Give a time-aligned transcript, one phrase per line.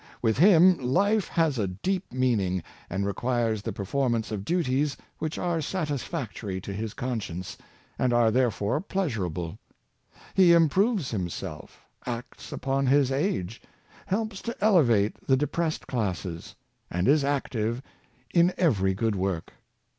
[0.19, 5.59] With him life has a deep meaning, and requires the performance of duties which are
[5.59, 7.55] satisfac tory to his conscience,
[7.99, 9.59] and are therefore pleasurable.
[10.33, 13.61] He improves himself, acts upon his age,
[14.07, 16.55] helps to elevate the depressed classes,
[16.89, 17.83] and is active
[18.33, 19.53] in every good work.